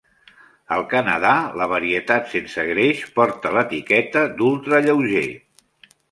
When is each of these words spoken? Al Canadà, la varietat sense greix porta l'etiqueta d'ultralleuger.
Al 0.75 0.83
Canadà, 0.91 1.33
la 1.61 1.67
varietat 1.73 2.31
sense 2.31 2.65
greix 2.69 3.03
porta 3.19 3.51
l'etiqueta 3.57 4.23
d'ultralleuger. 4.39 5.27